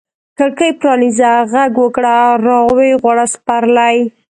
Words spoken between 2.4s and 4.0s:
را وغواړه سپرلي